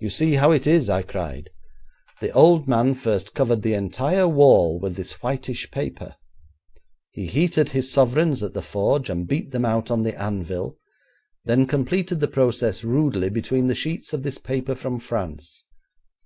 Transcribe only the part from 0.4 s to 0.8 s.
it